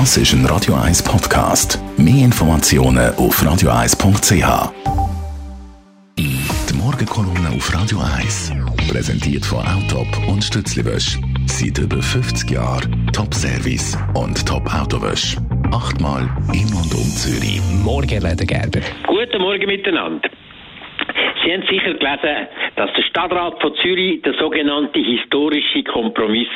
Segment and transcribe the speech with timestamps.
[0.00, 1.78] Das ist ein Radio 1 Podcast.
[1.96, 4.72] Mehr Informationen auf radio1.ch.
[6.18, 8.52] Die Morgenkolumne auf Radio 1
[8.90, 11.20] präsentiert von Autop und Stützliwösch.
[11.46, 15.36] Seit über 50 Jahren Top-Service und Top-Autowösch.
[15.70, 16.22] Achtmal
[16.52, 17.60] in und um Zürich.
[17.84, 18.80] Morgen, Leder Gerber.
[19.06, 20.28] Guten Morgen miteinander.
[21.44, 26.48] Sie haben sicher gelesen, dass der Stadtrat von Zürich den sogenannten historischen Kompromiss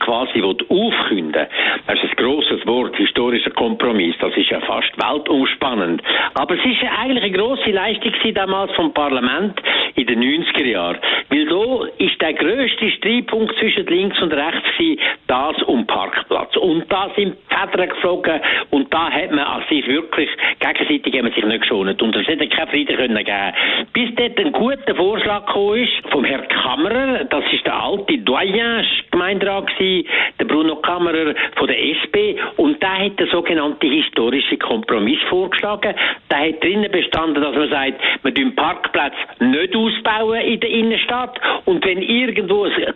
[0.00, 1.46] quasi aufkünden
[1.86, 4.14] Das ist ein grosses Wort, historischer Kompromiss.
[4.20, 6.02] Das ist ja fast weltumspannend.
[6.34, 9.60] Aber es ist ja eigentlich eine grosse Leistung damals vom Parlament
[9.94, 10.98] in den 90er Jahren.
[11.28, 16.25] Weil da ist der grösste Streitpunkt zwischen links und rechts gewesen, das um Parkplatz.
[16.66, 21.60] Und da sind Federn geflogen und da hat man sich wirklich gegenseitig haben sich nicht
[21.60, 22.02] geschont.
[22.02, 23.52] Und es hätte keinen Frieden können geben.
[23.92, 28.84] Bis dort ein guter Vorschlag gekommen ist vom Herrn Kammerer, das ist der alte Doyen
[29.12, 35.94] Gemeinderat der Bruno Kammerer von der SP und der hat den sogenannten historischen Kompromiss vorgeschlagen.
[36.30, 41.40] Der hat drinnen bestanden, dass man sagt, man den Parkplatz nicht ausbauen in der Innenstadt
[41.64, 42.94] und wenn irgendwo tiefe,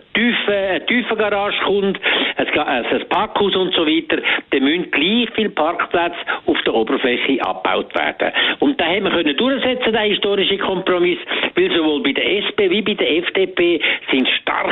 [0.71, 1.99] eine tiefe Garage kommt,
[2.37, 8.31] ein Parkhaus und so weiter, dann müssen gleich viele Parkplätze auf der Oberfläche abgebaut werden.
[8.59, 11.19] Und da haben wir durchsetzen, den historischen Kompromiss,
[11.55, 14.27] weil sowohl bei der SP wie bei der FDP sind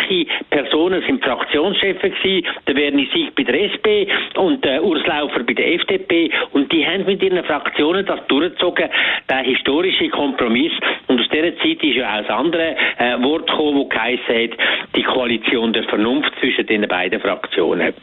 [0.10, 5.44] starke Personen, sind Fraktionschefs gewesen, der Werner Sieg bei der SP und der Urs Laufer
[5.44, 8.90] bei der FDP und die haben mit ihren Fraktionen das durchgezogen,
[9.30, 10.74] der historische Kompromiss.
[11.08, 14.58] Und aus dieser Zeit ist ja auch das andere äh, Wort gekommen, das geheißen hat,
[14.96, 17.94] die Koalition der Vernunft zwischen den beiden Fraktionen.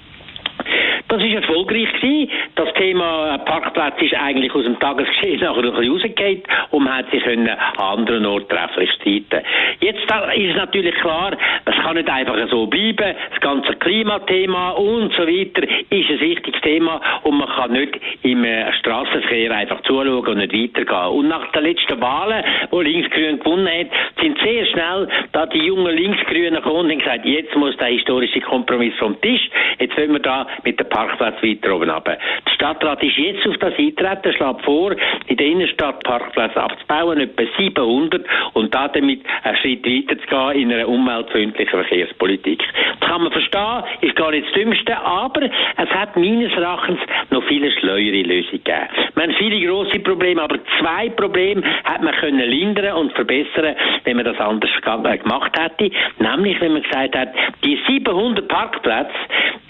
[1.17, 2.31] Das ist erfolgreich gewesen.
[2.57, 7.11] Das Thema Parkplatz ist eigentlich aus dem Tagesgeschehen nachher ein bisschen rausgefallen und man hat
[7.11, 9.41] sich können an anderen Orten trefflich streiten.
[9.81, 11.33] Jetzt ist natürlich klar,
[11.65, 13.15] es kann nicht einfach so bleiben.
[13.31, 18.45] Das ganze Klimathema und so weiter ist ein wichtiges Thema und man kann nicht im
[18.45, 21.17] äh, Straßenverkehr einfach zuschauen und nicht weitergehen.
[21.17, 23.87] Und nach den letzten Wahlen, wo Linksgrün gewonnen hat,
[24.21, 28.41] sind sehr schnell da die jungen Linksgrünen gekommen und haben gesagt, jetzt muss der historische
[28.43, 29.49] Kompromiss vom Tisch.
[29.79, 32.19] Jetzt wollen wir da mit dem Parkplatz weiter oben runter.
[32.47, 34.95] Der Stadtrat ist jetzt auf das eintreten, schlägt vor,
[35.27, 38.25] in der Innenstadt Parkplätze abzubauen, etwa 700,
[38.55, 42.63] und da damit einen Schritt weiter zu gehen in einer umweltfreundlichen Verkehrspolitik.
[43.01, 46.99] Das kann man verstehen, ist gar nicht das Dümmste, aber es hat meines Erachtens
[47.31, 48.89] noch viele schleuere Lösungen gegeben.
[49.15, 54.17] Wir haben viele grosse Probleme, aber zwei Probleme hat man können lindern und verbessern, wenn
[54.17, 55.91] man das anders gemacht hätte.
[56.19, 57.29] Nämlich, wenn man gesagt hat,
[57.65, 59.13] die 700 Parkplätze,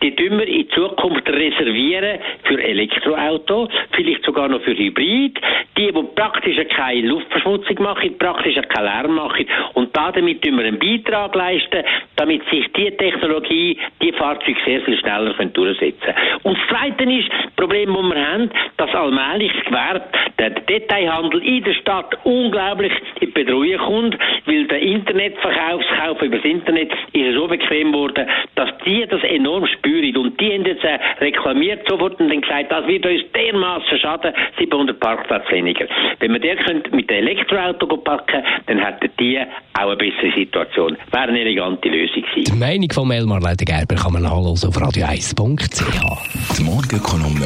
[0.02, 5.38] die tun wir in Zukunft reservieren für Elektroauto, vielleicht sogar noch für Hybrid,
[5.76, 10.64] die, die praktisch keine Luftverschmutzung machen, praktisch keinen Lärm machen und da damit tun wir
[10.64, 11.84] einen Beitrag leisten,
[12.16, 16.40] damit sich die Technologie, die Fahrzeuge sehr viel schneller durchsetzen können.
[16.42, 20.04] Und das Zweite ist, Problem, das wir haben, dass allmählich das Gewerbe,
[20.38, 26.92] der Detailhandel in der Stadt unglaublich in Bedrohung kommt, weil der Internetverkaufskauf über das Internet
[27.12, 30.16] ist so bequem geworden, dass die das enorm spüren.
[30.16, 34.32] Und die haben jetzt äh, reklamiert sofort und dann gesagt, das wird uns dermaßen schaden,
[34.58, 35.86] 700 Parkplätze weniger.
[36.20, 36.56] Wenn wir der
[36.92, 40.96] mit dem Elektroauto packen, dann hätten die auch eine bessere Situation.
[41.10, 42.52] Wäre eine elegante Lösung gewesen.
[42.52, 46.58] Die Meinung von Elmar Gerber kann man nachlesen auf radio1.ch.
[46.58, 47.45] Die Morgenkolumne